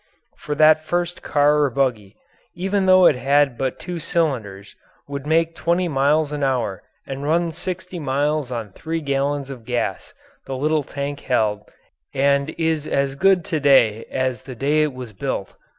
[0.39, 2.15] For that first car or buggy,
[2.55, 4.75] even though it had but two cylinders,
[5.07, 9.63] would make twenty miles an hour and run sixty miles on the three gallons of
[9.63, 10.15] gas
[10.47, 11.69] the little tank held
[12.15, 15.53] and is as good to day as the day it was built.